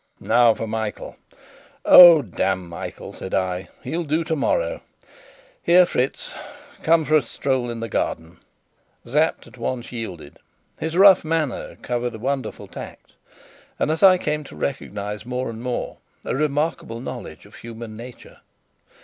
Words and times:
Now 0.19 0.55
for 0.55 0.65
Michael!" 0.65 1.15
"Oh, 1.85 2.23
damn 2.23 2.67
Michael!" 2.67 3.13
said 3.13 3.35
I. 3.35 3.67
"He'll 3.83 4.03
do 4.03 4.23
tomorrow. 4.23 4.81
Here, 5.61 5.85
Fritz, 5.85 6.33
come 6.81 7.05
for 7.05 7.15
a 7.15 7.21
stroll 7.21 7.69
in 7.69 7.81
the 7.81 7.87
garden." 7.87 8.39
Sapt 9.05 9.45
at 9.45 9.59
once 9.59 9.91
yielded. 9.91 10.39
His 10.79 10.97
rough 10.97 11.23
manner 11.23 11.75
covered 11.83 12.15
a 12.15 12.17
wonderful 12.17 12.65
tact 12.65 13.13
and 13.77 13.91
as 13.91 14.01
I 14.01 14.17
came 14.17 14.43
to 14.45 14.55
recognize 14.55 15.23
more 15.23 15.51
and 15.51 15.61
more, 15.61 15.97
a 16.25 16.35
remarkable 16.35 16.99
knowledge 16.99 17.45
of 17.45 17.53
human 17.57 17.95
nature. 17.95 18.39